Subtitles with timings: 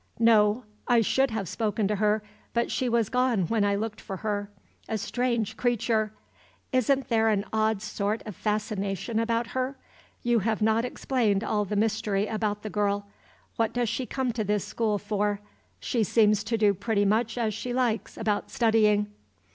[0.17, 0.63] "No.
[0.87, 2.23] I should have spoken to her,
[2.55, 4.49] but she was gone when I looked for her.
[4.89, 6.11] A strange creature!
[6.73, 9.77] Is n't there an odd sort of fascination about her?
[10.23, 13.05] You have not explained all the mystery about the girl.
[13.57, 15.39] What does she come to this school for?
[15.79, 19.05] She seems to do pretty much as she likes about studying."